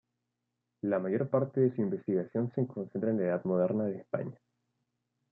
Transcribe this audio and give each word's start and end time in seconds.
La 0.81 0.97
mayor 0.97 1.29
parte 1.29 1.61
de 1.61 1.75
su 1.75 1.79
investigación 1.83 2.51
se 2.55 2.65
concentra 2.65 3.11
en 3.11 3.17
la 3.19 3.25
Edad 3.27 3.43
Moderna 3.45 3.87
en 3.87 3.99
España. 3.99 4.39